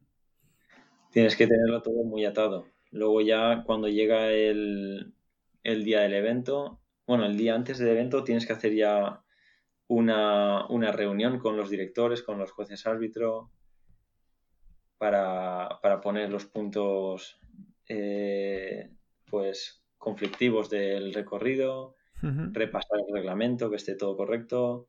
tienes 1.13 1.37
que 1.37 1.47
tenerlo 1.47 1.81
todo 1.81 2.03
muy 2.03 2.25
atado. 2.25 2.67
Luego 2.91 3.21
ya 3.21 3.63
cuando 3.65 3.87
llega 3.87 4.33
el, 4.33 5.15
el 5.63 5.85
día 5.85 6.01
del 6.01 6.15
evento, 6.15 6.81
bueno, 7.11 7.27
el 7.27 7.37
día 7.37 7.57
antes 7.57 7.79
del 7.79 7.89
evento 7.89 8.23
tienes 8.23 8.47
que 8.47 8.53
hacer 8.53 8.73
ya 8.73 9.25
una, 9.89 10.93
reunión 10.93 11.41
con 11.41 11.57
los 11.57 11.69
directores, 11.69 12.23
con 12.23 12.39
los 12.39 12.53
jueces 12.53 12.87
árbitro, 12.87 13.51
para, 14.97 15.81
poner 16.05 16.31
los 16.31 16.47
puntos, 16.47 17.41
eh, 17.89 18.91
pues, 19.29 19.83
conflictivos 19.99 20.71
del 20.71 21.13
recorrido, 21.13 21.97
repasar 22.23 23.01
el 23.05 23.13
reglamento, 23.13 23.71
que 23.71 23.77
esté 23.77 23.97
todo 23.97 24.17
correcto, 24.17 24.87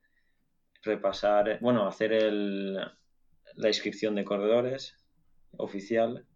repasar, 0.84 1.58
bueno, 1.60 1.88
hacer 1.88 2.13
el, 2.13 2.75
la 2.75 3.68
inscripción 3.68 4.13
de 4.13 4.25
corredores 4.25 4.96
oficial. 5.58 6.28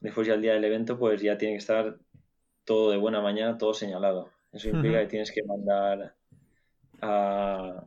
Después 0.00 0.26
ya 0.26 0.34
el 0.34 0.42
día 0.42 0.52
del 0.52 0.64
evento, 0.64 0.98
pues 0.98 1.22
ya 1.22 1.38
tiene 1.38 1.54
que 1.54 1.60
estar 1.60 1.96
todo 2.66 2.90
de 2.90 2.98
buena 2.98 3.22
mañana, 3.22 3.56
todo 3.56 3.72
señalado. 3.72 4.36
Eso 4.52 4.70
implica 4.70 5.00
que 5.00 5.06
tienes 5.06 5.32
que 5.32 5.42
mandar 5.44 6.14
a, 7.02 7.86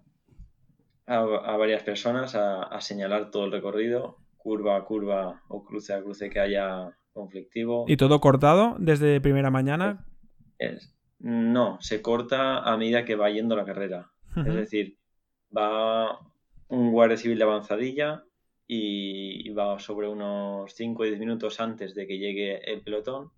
a, 1.07 1.57
varias 1.57 1.83
personas 1.83 2.35
a, 2.35 2.79
señalar 2.81 3.31
todo 3.31 3.45
el 3.45 3.51
recorrido, 3.51 4.17
curva 4.37 4.77
a 4.77 4.85
curva 4.85 5.41
o 5.47 5.63
cruce 5.63 5.93
a 5.93 6.01
cruce 6.01 6.29
que 6.29 6.39
haya 6.39 6.97
conflictivo. 7.13 7.85
¿Y 7.87 7.97
todo 7.97 8.21
cortado 8.21 8.75
desde 8.79 9.21
primera 9.21 9.49
mañana? 9.49 10.05
no, 11.17 11.79
se 11.81 12.03
corta 12.03 12.59
a 12.59 12.77
medida 12.77 13.03
que 13.03 13.15
va 13.15 13.31
yendo 13.31 13.55
la 13.55 13.65
carrera. 13.65 14.11
Es 14.35 14.53
decir, 14.53 14.97
va 15.55 16.19
un 16.67 16.91
guardia 16.91 17.17
civil 17.17 17.37
de 17.37 17.43
avanzadilla 17.43 18.23
y 18.67 19.49
va 19.49 19.79
sobre 19.79 20.07
unos 20.07 20.73
5 20.73 21.01
o 21.01 21.05
10 21.05 21.19
minutos 21.19 21.59
antes 21.59 21.93
de 21.95 22.07
que 22.07 22.19
llegue 22.19 22.71
el 22.71 22.81
pelotón 22.81 23.31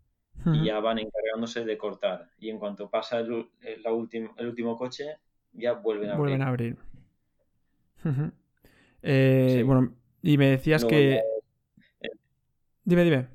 y 0.46 0.66
ya 0.66 0.80
van 0.80 1.00
encargándose 1.00 1.64
de 1.64 1.78
cortar. 1.78 2.30
Y 2.40 2.50
en 2.50 2.60
cuanto 2.60 2.90
pasa 2.90 3.20
el, 3.20 3.48
el, 3.62 4.48
último 4.48 4.78
coche, 4.78 5.18
ya 5.54 5.74
vuelven 5.74 6.10
a 6.10 6.14
abrir. 6.14 6.20
Vuelven 6.20 6.42
a 6.42 6.48
abrir. 6.48 6.78
Eh, 9.02 9.64
bueno, 9.66 9.94
y 10.22 10.38
me 10.38 10.48
decías 10.50 10.86
que... 10.86 11.22
Dime, 12.86 13.04
dime. 13.04 13.28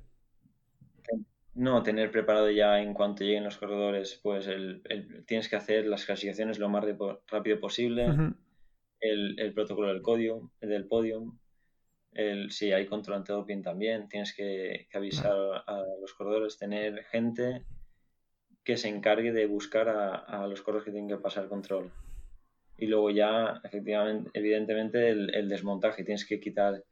No, 1.54 1.82
tener 1.82 2.12
preparado 2.12 2.50
ya 2.50 2.80
en 2.80 2.94
cuanto 2.94 3.24
lleguen 3.24 3.42
los 3.42 3.58
corredores, 3.58 4.20
pues 4.22 4.46
el, 4.46 4.82
tienes 5.26 5.48
que 5.48 5.56
hacer 5.56 5.86
las 5.86 6.04
clasificaciones 6.04 6.60
lo 6.60 6.68
más 6.68 6.84
rápido 7.26 7.58
posible, 7.58 8.06
el, 9.00 9.52
protocolo 9.54 9.88
del, 9.88 10.00
podio, 10.00 10.52
del 10.60 10.86
podium, 10.86 11.36
el, 12.18 12.50
si 12.50 12.72
hay 12.72 12.86
control 12.86 13.18
antidoping 13.18 13.62
también, 13.62 14.08
tienes 14.08 14.34
que, 14.34 14.88
avisar 14.92 15.36
a 15.66 15.84
los 16.00 16.12
corredores, 16.14 16.58
tener 16.58 17.04
gente 17.04 17.64
que 18.64 18.76
se 18.76 18.88
encargue 18.88 19.32
de 19.32 19.46
buscar 19.46 19.88
a, 19.88 20.14
a 20.16 20.46
los 20.46 20.60
corredores 20.60 20.84
que 20.84 20.92
tienen 20.92 21.08
que 21.08 21.16
pasar 21.16 21.48
control 21.48 21.90
y 22.78 22.86
luego 22.86 23.10
ya, 23.10 23.60
efectivamente, 23.64 24.30
evidentemente, 24.32 25.10
el, 25.10 25.48
desmontaje. 25.48 26.04
Tienes 26.04 26.24
que 26.24 26.38
quitar 26.38 26.84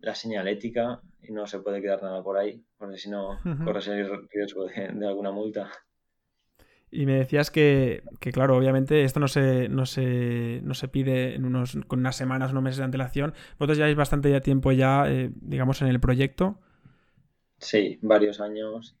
la 0.00 0.14
señalética 0.14 1.00
y 1.22 1.32
no 1.32 1.46
se 1.46 1.60
puede 1.60 1.80
quedar 1.80 2.02
nada 2.02 2.22
por 2.22 2.36
ahí, 2.36 2.64
porque 2.76 2.98
si 2.98 3.08
no, 3.08 3.38
corres 3.64 3.86
el 3.86 4.28
riesgo 4.28 4.66
de, 4.66 5.06
alguna 5.06 5.30
multa. 5.30 5.70
Y 6.94 7.06
me 7.06 7.14
decías 7.14 7.50
que, 7.50 8.02
claro, 8.20 8.56
obviamente 8.56 9.02
esto 9.02 9.18
no 9.18 9.26
se, 9.26 9.68
no 9.68 9.84
se, 9.84 10.60
no 10.62 10.74
se 10.74 10.86
pide 10.86 11.34
en 11.34 11.44
unos, 11.44 11.76
con 11.88 11.98
unas 11.98 12.14
semanas, 12.14 12.52
unos 12.52 12.62
meses 12.62 12.78
de 12.78 12.84
antelación. 12.84 13.34
Vosotros 13.58 13.78
lleváis 13.78 13.96
bastante 13.96 14.30
ya 14.30 14.40
tiempo 14.40 14.70
ya, 14.70 15.10
eh, 15.10 15.30
digamos, 15.34 15.82
en 15.82 15.88
el 15.88 15.98
proyecto. 15.98 16.60
Sí, 17.58 17.98
varios 18.00 18.40
años, 18.40 18.96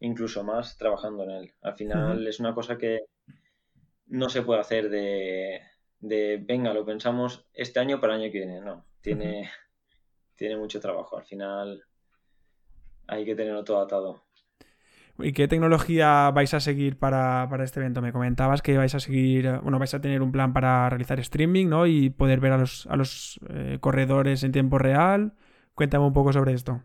incluso 0.00 0.42
más, 0.42 0.76
trabajando 0.76 1.22
en 1.22 1.30
él. 1.30 1.52
Al 1.62 1.74
final 1.74 2.26
es 2.26 2.40
una 2.40 2.52
cosa 2.52 2.76
que, 2.76 3.02
no 4.08 4.28
se 4.28 4.42
puede 4.42 4.60
hacer 4.60 4.88
de, 4.88 5.60
de, 6.00 6.38
venga, 6.42 6.72
lo 6.72 6.84
pensamos 6.84 7.46
este 7.52 7.80
año 7.80 8.00
para 8.00 8.14
el 8.14 8.22
año 8.22 8.32
que 8.32 8.38
viene. 8.38 8.60
No, 8.60 8.84
tiene, 9.00 9.50
tiene 10.36 10.56
mucho 10.56 10.80
trabajo. 10.80 11.18
Al 11.18 11.24
final 11.24 11.84
hay 13.06 13.24
que 13.24 13.34
tenerlo 13.34 13.64
todo 13.64 13.80
atado. 13.80 14.25
¿Y 15.18 15.32
qué 15.32 15.48
tecnología 15.48 16.30
vais 16.30 16.52
a 16.52 16.60
seguir 16.60 16.98
para, 16.98 17.48
este 17.62 17.80
evento? 17.80 18.02
Me 18.02 18.12
comentabas 18.12 18.60
que 18.60 18.76
vais 18.76 18.94
a 18.94 19.00
seguir, 19.00 19.60
bueno, 19.62 19.78
vais 19.78 19.94
a 19.94 20.00
tener 20.00 20.20
un 20.22 20.32
plan 20.32 20.52
para 20.52 20.88
realizar 20.90 21.18
streaming, 21.20 21.68
¿no? 21.68 21.86
Y 21.86 22.10
poder 22.10 22.40
ver 22.40 22.52
a 22.52 22.58
los, 22.58 22.86
a 22.86 22.96
los 22.96 23.40
eh, 23.48 23.78
corredores 23.80 24.44
en 24.44 24.52
tiempo 24.52 24.78
real. 24.78 25.32
Cuéntame 25.74 26.04
un 26.04 26.12
poco 26.12 26.32
sobre 26.32 26.52
esto. 26.52 26.82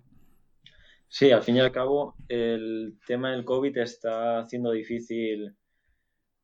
Sí, 1.07 1.31
al 1.31 1.43
fin 1.43 1.57
y 1.57 1.59
al 1.59 1.73
cabo, 1.73 2.15
el 2.29 2.97
tema 3.05 3.31
del 3.31 3.43
COVID 3.43 3.77
está 3.79 4.39
haciendo 4.39 4.71
difícil 4.71 5.57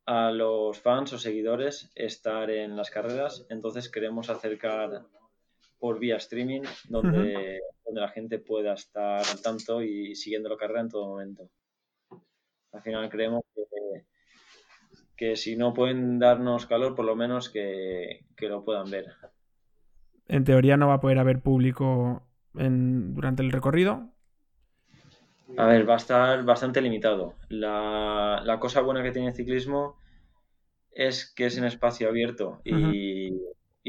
a 0.04 0.30
los 0.30 0.78
fans 0.78 1.12
o 1.14 1.18
seguidores 1.18 1.90
estar 1.94 2.50
en 2.50 2.76
las 2.76 2.90
carreras, 2.90 3.46
entonces 3.48 3.90
queremos 3.90 4.28
acercar 4.28 5.06
por 5.78 5.98
vía 5.98 6.16
streaming 6.16 6.62
donde, 6.88 7.60
donde 7.84 8.00
la 8.00 8.08
gente 8.08 8.38
pueda 8.38 8.74
estar 8.74 9.20
al 9.20 9.42
tanto 9.42 9.82
y 9.82 10.14
siguiendo 10.14 10.48
la 10.48 10.56
carrera 10.56 10.80
en 10.80 10.88
todo 10.88 11.08
momento. 11.08 11.50
Al 12.72 12.82
final 12.82 13.08
creemos 13.08 13.44
que, 13.54 14.04
que 15.16 15.36
si 15.36 15.56
no 15.56 15.74
pueden 15.74 16.18
darnos 16.18 16.66
calor, 16.66 16.94
por 16.94 17.04
lo 17.04 17.16
menos 17.16 17.50
que, 17.50 18.24
lo 18.40 18.64
puedan 18.64 18.90
ver. 18.90 19.06
En 20.28 20.44
teoría 20.44 20.76
no 20.76 20.88
va 20.88 20.94
a 20.94 21.00
poder 21.00 21.18
haber 21.18 21.40
público 21.40 22.22
en, 22.56 23.14
durante 23.14 23.42
el 23.42 23.50
recorrido. 23.50 24.12
A 25.56 25.66
ver, 25.66 25.88
va 25.88 25.94
a 25.94 25.98
estar 25.98 26.44
bastante 26.44 26.80
limitado. 26.80 27.34
La, 27.48 28.42
la 28.44 28.60
cosa 28.60 28.82
buena 28.82 29.02
que 29.02 29.12
tiene 29.12 29.28
el 29.28 29.34
ciclismo 29.34 29.96
es 30.98 31.32
que 31.32 31.46
es 31.46 31.56
en 31.56 31.64
espacio 31.64 32.08
abierto 32.08 32.60
y, 32.64 33.32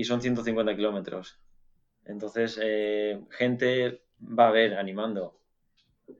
son 0.03 0.21
150 0.21 0.75
kilómetros. 0.75 1.39
Entonces, 2.05 2.59
eh, 2.63 3.19
gente 3.31 4.03
va 4.21 4.47
a 4.47 4.51
ver 4.51 4.75
animando. 4.75 5.38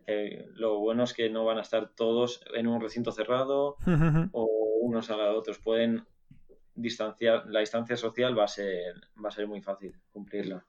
Eh, 0.08 0.49
lo 0.54 0.80
bueno 0.80 1.04
es 1.04 1.13
que 1.13 1.30
no 1.30 1.45
van 1.45 1.58
a 1.58 1.62
estar 1.62 1.89
todos 1.95 2.41
en 2.56 2.67
un 2.67 2.82
recinto 2.82 3.12
cerrado 3.12 3.78
o 4.32 4.47
unos 4.82 5.10
a 5.10 5.17
los 5.17 5.38
otros. 5.38 5.60
Pueden 5.60 6.06
distanciar, 6.75 7.45
la 7.47 7.60
distancia 7.60 7.97
social 7.97 8.38
va 8.38 8.45
a 8.45 8.47
ser, 8.47 8.95
va 9.23 9.30
a 9.30 9.32
ser 9.32 9.47
muy 9.47 9.62
fácil 9.62 9.93
cumplirla. 10.12 10.65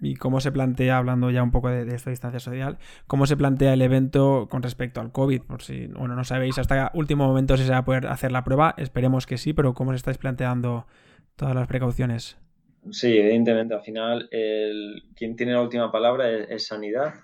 ¿Y 0.00 0.16
cómo 0.16 0.40
se 0.40 0.52
plantea, 0.52 0.98
hablando 0.98 1.30
ya 1.30 1.42
un 1.42 1.50
poco 1.50 1.70
de, 1.70 1.94
esta 1.94 2.10
distancia 2.10 2.40
social, 2.40 2.78
cómo 3.06 3.26
se 3.26 3.36
plantea 3.36 3.72
el 3.72 3.80
evento 3.80 4.48
con 4.50 4.62
respecto 4.62 5.00
al 5.00 5.12
COVID? 5.12 5.42
Por 5.42 5.62
si, 5.62 5.86
bueno, 5.86 6.14
no 6.14 6.24
sabéis 6.24 6.58
hasta 6.58 6.90
último 6.94 7.26
momento 7.26 7.56
si 7.56 7.64
se 7.64 7.70
va 7.70 7.78
a 7.78 7.84
poder 7.84 8.08
hacer 8.08 8.32
la 8.32 8.44
prueba, 8.44 8.74
esperemos 8.76 9.26
que 9.26 9.38
sí, 9.38 9.52
pero 9.52 9.72
¿cómo 9.72 9.92
se 9.92 9.96
estáis 9.96 10.18
planteando 10.18 10.86
todas 11.36 11.54
las 11.54 11.68
precauciones? 11.68 12.36
Sí, 12.90 13.16
evidentemente, 13.16 13.74
al 13.74 13.80
final, 13.80 14.28
el, 14.30 15.04
quien 15.16 15.36
tiene 15.36 15.52
la 15.52 15.62
última 15.62 15.90
palabra 15.90 16.28
es, 16.30 16.66
sanidad. 16.66 17.14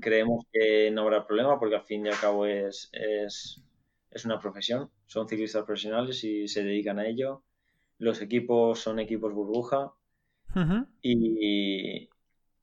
Creemos 0.00 0.44
que 0.52 0.90
no 0.90 1.02
habrá 1.02 1.26
problema 1.26 1.58
porque 1.58 1.76
al 1.76 1.84
fin 1.84 2.04
y 2.06 2.08
al 2.08 2.18
cabo 2.20 2.46
es, 2.46 2.90
es, 2.92 3.62
es 4.10 4.24
una 4.24 4.38
profesión, 4.38 4.90
son 5.06 5.28
ciclistas 5.28 5.64
profesionales 5.64 6.22
y 6.24 6.48
se 6.48 6.62
dedican 6.62 6.98
a 6.98 7.06
ello. 7.06 7.42
Los 7.98 8.20
equipos 8.20 8.80
son 8.80 8.98
equipos 8.98 9.32
burbuja, 9.32 9.92
y, 11.02 12.08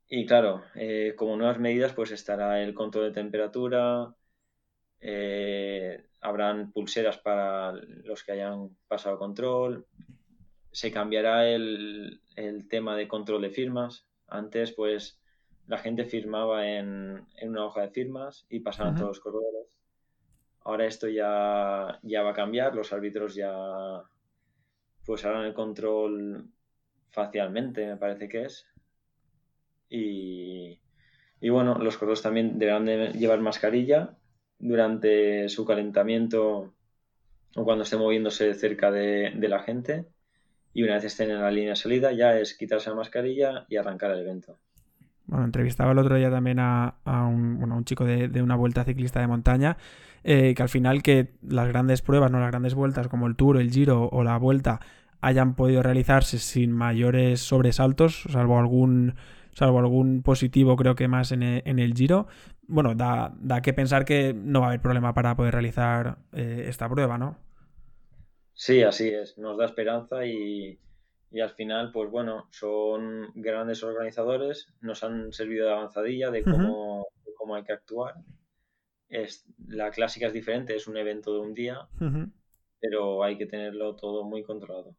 y, 0.07 0.25
claro, 0.25 0.63
eh, 0.75 1.13
como 1.17 1.35
nuevas 1.35 1.59
medidas, 1.59 1.93
pues 1.93 2.11
estará 2.11 2.61
el 2.63 2.73
control 2.73 3.05
de 3.05 3.11
temperatura, 3.11 4.15
eh, 5.01 6.05
habrán 6.21 6.71
pulseras 6.71 7.17
para 7.17 7.73
los 7.73 8.23
que 8.23 8.33
hayan 8.33 8.69
pasado 8.87 9.17
control, 9.17 9.85
se 10.71 10.91
cambiará 10.91 11.49
el, 11.49 12.21
el, 12.35 12.67
tema 12.69 12.95
de 12.95 13.07
control 13.07 13.41
de 13.41 13.49
firmas. 13.49 14.05
Antes, 14.27 14.71
pues 14.71 15.20
la 15.67 15.77
gente 15.77 16.05
firmaba 16.05 16.67
en, 16.67 17.25
en 17.37 17.49
una 17.49 17.65
hoja 17.65 17.81
de 17.81 17.89
firmas 17.89 18.45
y 18.49 18.59
pasaban 18.59 18.95
todos 18.95 19.09
los 19.09 19.19
corredores. 19.19 19.67
Ahora 20.63 20.85
esto 20.85 21.07
ya, 21.07 21.99
ya 22.03 22.21
va 22.23 22.31
a 22.31 22.35
cambiar, 22.35 22.75
los 22.75 22.93
árbitros 22.93 23.35
ya 23.35 24.03
pues 25.05 25.25
harán 25.25 25.45
el 25.45 25.53
control 25.53 26.45
facialmente, 27.09 27.85
me 27.85 27.97
parece 27.97 28.27
que 28.29 28.43
es. 28.43 28.67
Y, 29.89 30.79
y 31.41 31.49
bueno, 31.49 31.75
los 31.75 31.97
corredores 31.97 32.21
también 32.21 32.59
deberán 32.59 32.85
de 32.85 33.11
llevar 33.13 33.41
mascarilla 33.41 34.15
durante 34.59 35.49
su 35.49 35.65
calentamiento 35.65 36.73
o 37.55 37.63
cuando 37.65 37.83
esté 37.83 37.97
moviéndose 37.97 38.53
cerca 38.53 38.91
de, 38.91 39.33
la 39.35 39.59
gente. 39.59 40.05
Y 40.73 40.83
una 40.83 40.95
vez 40.95 41.05
estén 41.05 41.31
en 41.31 41.41
la 41.41 41.51
línea 41.51 41.71
de 41.71 41.75
salida, 41.75 42.13
ya 42.13 42.39
es 42.39 42.55
quitarse 42.55 42.89
la 42.89 42.95
mascarilla 42.95 43.65
y 43.67 43.75
arrancar 43.75 44.11
el 44.11 44.19
evento. 44.19 44.59
Bueno, 45.27 45.45
entrevistaba 45.45 45.91
el 45.91 45.97
otro 45.97 46.15
día 46.15 46.29
también 46.29 46.59
a, 46.59 46.95
un, 47.05 47.63
un, 47.63 47.85
chico 47.85 48.05
de, 48.05 48.41
una 48.41 48.55
vuelta 48.55 48.83
ciclista 48.83 49.19
de 49.19 49.27
montaña, 49.27 49.77
eh, 50.23 50.53
que 50.55 50.61
al 50.61 50.69
final 50.69 51.01
que 51.03 51.33
las 51.41 51.67
grandes 51.67 52.01
pruebas, 52.01 52.31
no 52.31 52.39
las 52.39 52.51
grandes 52.51 52.73
vueltas 52.73 53.07
como 53.07 53.27
el 53.27 53.35
Tour, 53.35 53.57
el 53.57 53.71
Giro 53.71 54.09
o 54.11 54.23
la 54.23 54.37
Vuelta, 54.37 54.79
hayan 55.21 55.55
podido 55.55 55.83
realizarse 55.83 56.39
sin 56.39 56.71
mayores 56.71 57.39
sobresaltos, 57.39 58.23
salvo 58.29 58.59
algún, 58.59 59.15
salvo 59.53 59.79
algún 59.79 60.23
positivo 60.23 60.75
creo 60.75 60.95
que 60.95 61.07
más 61.07 61.31
en 61.31 61.43
e, 61.43 61.63
el, 61.65 61.93
Giro. 61.93 62.27
Bueno, 62.67 62.95
da, 62.95 63.33
da, 63.39 63.61
que 63.61 63.73
pensar 63.73 64.05
que 64.05 64.33
no 64.33 64.61
va 64.61 64.67
a 64.67 64.69
haber 64.69 64.81
problema 64.81 65.13
para 65.13 65.35
poder 65.35 65.53
realizar 65.53 66.17
eh, 66.33 66.65
esta 66.67 66.89
prueba, 66.89 67.17
¿no? 67.17 67.37
Sí, 68.53 68.83
así 68.83 69.09
es. 69.09 69.37
Nos 69.37 69.57
da 69.57 69.65
esperanza 69.65 70.25
y, 70.25 70.79
y 71.31 71.39
al 71.39 71.51
final, 71.51 71.91
pues 71.91 72.11
bueno, 72.11 72.47
son 72.51 73.31
grandes 73.35 73.83
organizadores, 73.83 74.73
nos 74.81 75.03
han 75.03 75.31
servido 75.31 75.67
de 75.67 75.73
avanzadilla 75.73 76.29
de 76.29 76.43
cómo, 76.43 77.07
de 77.25 77.33
cómo 77.35 77.55
hay 77.55 77.63
que 77.63 77.73
actuar 77.73 78.15
es, 79.11 79.45
la 79.67 79.91
clásica 79.91 80.27
es 80.27 80.33
diferente, 80.33 80.75
es 80.75 80.87
un 80.87 80.97
evento 80.97 81.33
de 81.33 81.39
un 81.41 81.53
día, 81.53 81.87
pero 82.79 83.23
hay 83.23 83.37
que 83.37 83.45
tenerlo 83.45 83.95
todo 83.95 84.23
muy 84.23 84.41
controlado. 84.43 84.95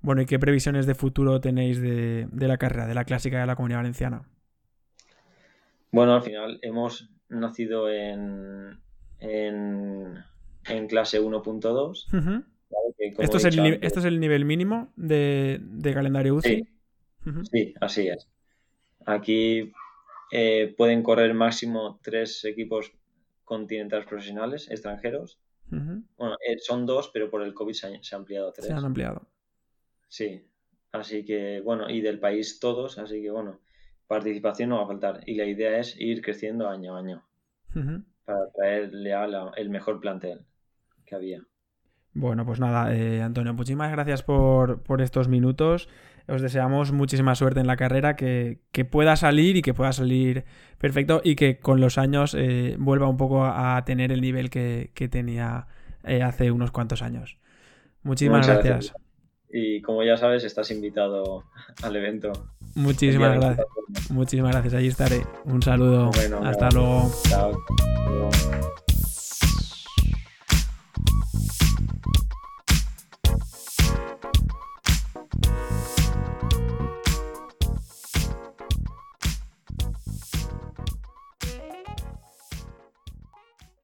Bueno, 0.00 0.20
¿y 0.20 0.26
qué 0.26 0.38
previsiones 0.38 0.86
de 0.86 0.96
futuro 0.96 1.40
tenéis 1.40 1.80
de, 1.80 2.28
la 2.32 2.58
carrera, 2.58 2.86
de 2.86 2.94
la 2.94 3.04
clásica 3.04 3.40
de 3.40 3.46
la 3.46 3.54
Comunidad 3.54 3.78
Valenciana? 3.78 4.28
Bueno, 5.92 6.14
al 6.14 6.22
final 6.22 6.58
hemos 6.62 7.10
nacido 7.28 7.88
en, 7.88 8.80
en, 9.20 10.24
clase 10.88 11.20
1.2. 11.20 12.44
¿Esto, 13.02 13.36
es 13.36 13.44
el, 13.44 13.78
¿Esto 13.82 13.98
es 13.98 14.06
el 14.06 14.20
nivel 14.20 14.44
mínimo 14.44 14.92
de, 14.96 15.60
calendario 15.92 16.36
UCI? 16.36 16.68
Sí. 17.50 17.74
así 17.80 18.08
es. 18.08 18.28
Aquí 19.06 19.72
eh, 20.30 20.74
pueden 20.76 21.02
correr 21.02 21.34
máximo 21.34 21.98
tres 22.02 22.44
equipos 22.44 22.92
continentales 23.44 24.06
profesionales 24.06 24.70
extranjeros. 24.70 25.38
Bueno, 25.68 26.36
eh, 26.46 26.58
son 26.58 26.84
dos, 26.84 27.10
pero 27.14 27.30
por 27.30 27.42
el 27.42 27.54
COVID 27.54 27.72
se 27.72 27.86
ha, 27.86 28.16
ampliado 28.16 28.50
a 28.50 28.52
tres. 28.52 28.66
Se 28.66 28.72
han 28.72 28.84
ampliado. 28.84 29.26
Sí, 30.08 30.44
así 30.92 31.24
que 31.24 31.62
bueno, 31.62 31.88
y 31.88 32.02
del 32.02 32.20
país 32.20 32.60
todos, 32.60 32.98
así 32.98 33.22
que 33.22 33.30
bueno, 33.30 33.58
participación 34.06 34.68
no 34.68 34.76
va 34.76 34.84
a 34.84 34.86
faltar. 34.86 35.20
Y 35.26 35.36
la 35.36 35.46
idea 35.46 35.78
es 35.78 35.98
ir 35.98 36.20
creciendo 36.20 36.68
año 36.68 36.94
a 36.94 36.98
año 36.98 37.24
para 38.26 38.50
traerle 38.54 39.14
el 39.56 39.70
mejor 39.70 40.00
plantel 40.00 40.44
que 41.06 41.14
había. 41.14 41.42
Bueno, 42.14 42.44
pues 42.44 42.60
nada, 42.60 42.94
eh, 42.94 43.22
Antonio, 43.22 43.54
muchísimas 43.54 43.90
gracias 43.90 44.22
por, 44.22 44.82
estos 45.00 45.28
minutos. 45.28 45.88
Os 46.28 46.42
deseamos 46.42 46.92
muchísima 46.92 47.34
suerte 47.34 47.60
en 47.60 47.66
la 47.66 47.76
carrera, 47.76 48.16
que, 48.16 48.58
pueda 48.90 49.16
salir 49.16 49.56
y 49.56 49.62
que 49.62 49.74
pueda 49.74 49.92
salir 49.92 50.44
perfecto 50.78 51.20
y 51.24 51.36
que 51.36 51.58
con 51.58 51.80
los 51.80 51.98
años 51.98 52.34
eh, 52.38 52.76
vuelva 52.78 53.08
un 53.08 53.16
poco 53.16 53.44
a, 53.44 53.82
tener 53.84 54.12
el 54.12 54.20
nivel 54.20 54.50
que, 54.50 55.08
tenía 55.10 55.66
eh, 56.04 56.22
hace 56.22 56.50
unos 56.50 56.70
cuantos 56.70 57.02
años. 57.02 57.38
Muchísimas 58.02 58.46
gracias. 58.46 58.92
Y 59.50 59.82
como 59.82 60.02
ya 60.02 60.16
sabes, 60.16 60.44
estás 60.44 60.70
invitado 60.70 61.44
al 61.82 61.96
evento. 61.96 62.32
Muchísimas 62.74 63.38
gracias. 63.38 63.66
Muchísimas 64.10 64.52
gracias. 64.52 64.74
Allí 64.74 64.88
estaré. 64.88 65.22
Un 65.44 65.62
saludo. 65.62 66.10
Hasta 66.42 66.70
luego. 66.70 67.10
Chao. 67.28 67.52